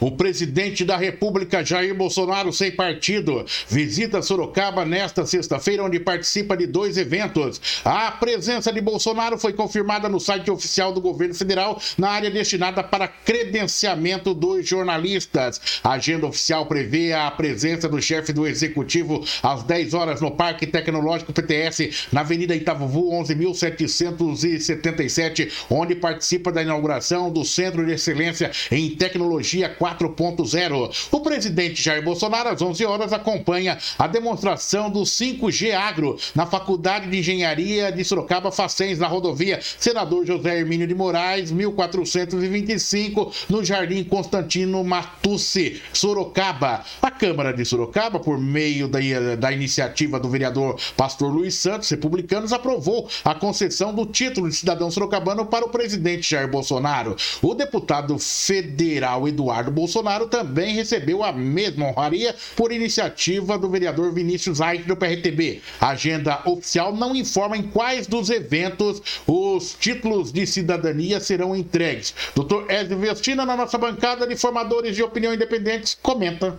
O 0.00 0.10
presidente 0.10 0.84
da 0.84 0.96
República, 0.96 1.64
Jair 1.64 1.94
Bolsonaro, 1.94 2.52
sem 2.52 2.70
partido, 2.70 3.46
visita 3.68 4.20
Sorocaba 4.20 4.84
nesta 4.84 5.24
sexta-feira, 5.24 5.84
onde 5.84 5.98
participa 5.98 6.56
de 6.56 6.66
dois 6.66 6.98
eventos. 6.98 7.60
A 7.84 8.10
presença 8.12 8.72
de 8.72 8.80
Bolsonaro 8.80 9.38
foi 9.38 9.52
confirmada 9.52 10.08
no 10.08 10.20
site 10.20 10.50
oficial 10.50 10.92
do 10.92 11.00
governo 11.00 11.34
federal, 11.34 11.80
na 11.96 12.10
área 12.10 12.30
destinada 12.30 12.82
para 12.82 13.08
credenciamento 13.08 14.34
dos 14.34 14.68
jornalistas. 14.68 15.80
A 15.82 15.92
agenda 15.92 16.26
oficial 16.26 16.66
prevê 16.66 17.12
a 17.12 17.30
presença 17.30 17.88
do 17.88 18.02
chefe 18.02 18.32
do 18.32 18.46
executivo 18.46 19.24
às 19.42 19.62
10 19.62 19.94
horas 19.94 20.20
no 20.20 20.30
Parque 20.30 20.66
Tecnológico 20.66 21.32
PTS, 21.32 22.08
na 22.12 22.20
Avenida 22.20 22.54
Itavuvu, 22.54 23.10
11.777, 23.22 25.50
onde 25.70 25.94
participa 25.94 26.52
da 26.52 26.62
inauguração 26.62 27.30
do 27.30 27.44
Centro 27.44 27.84
de 27.84 27.92
Excelência 27.92 28.50
em 28.70 28.90
Tecnologia 28.90 29.68
4.0. 29.94 31.08
O 31.12 31.20
presidente 31.20 31.82
Jair 31.82 32.02
Bolsonaro, 32.02 32.48
às 32.48 32.60
11 32.60 32.84
horas, 32.84 33.12
acompanha 33.12 33.78
a 33.98 34.06
demonstração 34.06 34.90
do 34.90 35.02
5G 35.02 35.72
Agro 35.72 36.18
na 36.34 36.46
Faculdade 36.46 37.08
de 37.08 37.18
Engenharia 37.18 37.92
de 37.92 38.02
Sorocaba 38.04 38.50
Facens, 38.50 38.98
na 38.98 39.06
rodovia 39.06 39.60
Senador 39.78 40.26
José 40.26 40.58
Hermínio 40.58 40.86
de 40.86 40.94
Moraes, 40.94 41.52
1425, 41.52 43.32
no 43.48 43.64
Jardim 43.64 44.02
Constantino 44.02 44.82
Matucci, 44.82 45.80
Sorocaba. 45.92 46.84
A 47.00 47.10
Câmara 47.10 47.52
de 47.52 47.64
Sorocaba, 47.64 48.18
por 48.18 48.38
meio 48.38 48.88
da, 48.88 48.98
da 49.38 49.52
iniciativa 49.52 50.18
do 50.18 50.28
vereador 50.28 50.76
Pastor 50.96 51.32
Luiz 51.32 51.54
Santos, 51.54 51.88
republicanos, 51.90 52.52
aprovou 52.52 53.08
a 53.24 53.34
concessão 53.34 53.94
do 53.94 54.06
título 54.06 54.48
de 54.48 54.56
cidadão 54.56 54.90
sorocabano 54.90 55.46
para 55.46 55.64
o 55.64 55.68
presidente 55.68 56.30
Jair 56.30 56.48
Bolsonaro. 56.48 57.16
O 57.42 57.54
deputado 57.54 58.18
federal 58.18 59.28
Eduardo 59.28 59.75
Bolsonaro 59.76 60.26
também 60.26 60.74
recebeu 60.74 61.22
a 61.22 61.30
mesma 61.30 61.88
honraria 61.88 62.34
por 62.56 62.72
iniciativa 62.72 63.58
do 63.58 63.68
vereador 63.68 64.10
Vinícius 64.10 64.62
Aite 64.62 64.84
do 64.84 64.96
PRTB. 64.96 65.60
A 65.78 65.88
agenda 65.88 66.40
oficial 66.46 66.96
não 66.96 67.14
informa 67.14 67.58
em 67.58 67.64
quais 67.64 68.06
dos 68.06 68.30
eventos 68.30 69.02
os 69.26 69.74
títulos 69.74 70.32
de 70.32 70.46
cidadania 70.46 71.20
serão 71.20 71.54
entregues. 71.54 72.14
Dr. 72.34 72.70
Ezio 72.70 72.98
Vestina, 72.98 73.44
na 73.44 73.54
nossa 73.54 73.76
bancada 73.76 74.26
de 74.26 74.34
formadores 74.34 74.96
de 74.96 75.02
opinião 75.02 75.34
independentes, 75.34 75.94
comenta. 76.02 76.58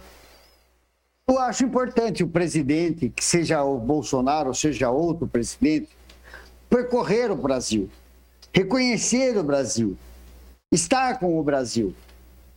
Eu 1.28 1.40
acho 1.40 1.66
importante 1.66 2.24
o 2.24 2.28
presidente, 2.28 3.10
que 3.10 3.26
seja 3.26 3.64
o 3.64 3.80
Bolsonaro 3.80 4.50
ou 4.50 4.54
seja 4.54 4.92
outro 4.92 5.28
presidente, 5.28 5.90
percorrer 6.70 7.32
o 7.32 7.36
Brasil, 7.36 7.90
reconhecer 8.54 9.36
o 9.40 9.44
Brasil, 9.44 9.98
estar 10.72 11.18
com 11.18 11.40
o 11.40 11.44
Brasil 11.44 11.96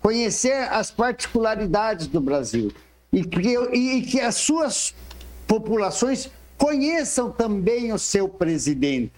conhecer 0.02 0.68
as 0.70 0.90
particularidades 0.90 2.06
do 2.06 2.20
Brasil 2.20 2.72
e 3.12 3.24
que, 3.24 3.58
e 3.72 4.02
que 4.02 4.20
as 4.20 4.36
suas 4.36 4.94
populações 5.46 6.30
conheçam 6.56 7.30
também 7.30 7.92
o 7.92 7.98
seu 7.98 8.28
presidente. 8.28 9.12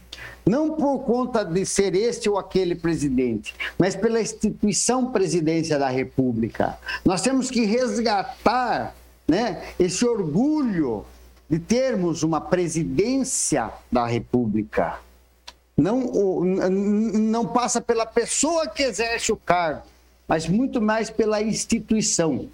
Não 0.47 0.74
por 0.74 1.00
conta 1.00 1.44
de 1.44 1.64
ser 1.66 1.94
este 1.94 2.28
ou 2.28 2.39
aquele 2.39 2.74
presidente, 2.74 3.55
mas 3.78 3.97
pela 3.97 4.20
instituição 4.20 5.11
presidência 5.11 5.78
da 5.78 5.89
República. 5.89 6.78
Nós 7.05 7.20
temos 7.22 7.50
que 7.50 7.64
resgatar 7.64 8.94
né, 9.27 9.62
esse 9.78 10.05
orgulho 10.05 11.05
de 11.48 11.58
termos 11.58 12.22
uma 12.22 12.41
presidência 12.41 13.70
da 13.91 14.06
República. 14.06 14.98
Não, 15.77 16.00
não 16.44 17.46
passa 17.46 17.80
pela 17.80 18.06
pessoa 18.06 18.69
que 18.69 18.83
exerce 18.83 19.33
o 19.33 19.36
cargo, 19.36 19.83
mas 20.33 20.48
muito 20.48 20.80
mais 20.80 21.11
pela 21.11 21.42
instituição. 21.42 22.48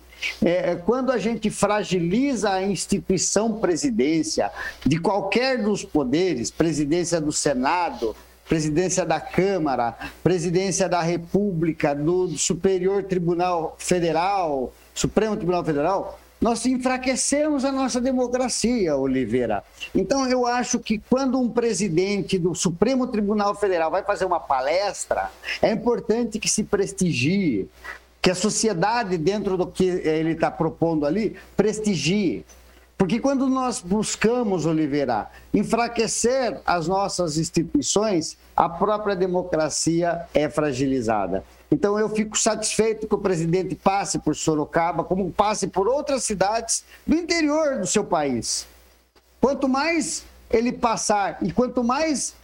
É, 0.44 0.74
quando 0.74 1.12
a 1.12 1.16
gente 1.16 1.48
fragiliza 1.48 2.50
a 2.50 2.60
instituição 2.60 3.60
presidência 3.60 4.50
de 4.84 4.98
qualquer 4.98 5.62
dos 5.62 5.84
poderes, 5.84 6.50
presidência 6.50 7.20
do 7.20 7.30
Senado, 7.30 8.16
presidência 8.48 9.06
da 9.06 9.20
Câmara, 9.20 9.96
presidência 10.24 10.88
da 10.88 11.00
República, 11.00 11.94
do 11.94 12.36
Superior 12.36 13.04
Tribunal 13.04 13.76
Federal, 13.78 14.74
Supremo 14.92 15.36
Tribunal 15.36 15.64
Federal, 15.64 16.18
nós 16.40 16.64
enfraquecemos 16.66 17.64
a 17.64 17.72
nossa 17.72 18.00
democracia, 18.00 18.96
Oliveira. 18.96 19.64
Então, 19.94 20.26
eu 20.28 20.46
acho 20.46 20.78
que 20.78 21.00
quando 21.10 21.40
um 21.40 21.48
presidente 21.48 22.38
do 22.38 22.54
Supremo 22.54 23.06
Tribunal 23.08 23.54
Federal 23.54 23.90
vai 23.90 24.02
fazer 24.04 24.24
uma 24.24 24.38
palestra, 24.38 25.30
é 25.60 25.72
importante 25.72 26.38
que 26.38 26.48
se 26.48 26.62
prestigie, 26.62 27.68
que 28.22 28.30
a 28.30 28.34
sociedade, 28.34 29.16
dentro 29.16 29.56
do 29.56 29.66
que 29.66 29.84
ele 29.84 30.32
está 30.32 30.50
propondo 30.50 31.06
ali, 31.06 31.36
prestigie. 31.56 32.44
Porque 32.98 33.20
quando 33.20 33.46
nós 33.46 33.80
buscamos, 33.80 34.66
Oliveira, 34.66 35.30
enfraquecer 35.54 36.60
as 36.66 36.88
nossas 36.88 37.38
instituições, 37.38 38.36
a 38.56 38.68
própria 38.68 39.14
democracia 39.14 40.26
é 40.34 40.48
fragilizada. 40.48 41.44
Então 41.70 41.96
eu 41.96 42.08
fico 42.08 42.36
satisfeito 42.36 43.06
que 43.06 43.14
o 43.14 43.18
presidente 43.18 43.76
passe 43.76 44.18
por 44.18 44.34
Sorocaba, 44.34 45.04
como 45.04 45.30
passe 45.30 45.68
por 45.68 45.86
outras 45.86 46.24
cidades 46.24 46.84
do 47.06 47.14
interior 47.14 47.78
do 47.78 47.86
seu 47.86 48.02
país. 48.02 48.66
Quanto 49.40 49.68
mais 49.68 50.24
ele 50.50 50.72
passar 50.72 51.38
e 51.40 51.52
quanto 51.52 51.84
mais 51.84 52.34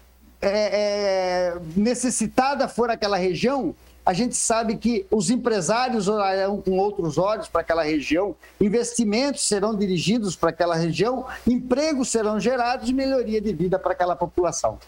é, 0.41 0.51
é, 0.51 1.57
necessitada 1.75 2.69
for 2.69 2.91
aquela 2.91 3.17
região, 3.17 3.75
a 4.05 4.13
gente 4.13 4.37
sabe 4.37 4.77
que 4.77 5.07
os 5.11 5.31
empresários 5.31 6.09
olharão 6.09 6.61
com 6.61 6.73
outros 6.79 7.17
olhos 7.17 7.49
para 7.49 7.63
aquela 7.63 7.83
região, 7.83 8.37
investimentos 8.61 9.47
serão 9.47 9.75
dirigidos 9.75 10.37
para 10.37 10.51
aquela 10.51 10.75
região, 10.75 11.25
empregos 11.47 12.09
serão 12.11 12.39
gerados 12.39 12.89
e 12.89 12.93
melhoria 12.93 13.41
de 13.41 13.53
vida 13.53 13.79
para 13.79 13.93
aquela 13.93 14.15
população. 14.15 14.79